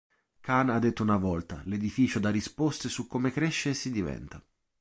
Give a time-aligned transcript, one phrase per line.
[0.41, 4.43] Kahn ha detto una volta, "l'edificio dà risposte su come cresce e si diventa".